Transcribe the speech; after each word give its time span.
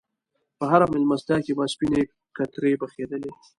په 0.57 0.63
هره 0.71 0.85
میلمستیا 0.93 1.37
کې 1.45 1.51
به 1.57 1.65
سپینې 1.73 2.01
کترې 2.35 2.71
پخېدلې. 2.81 3.31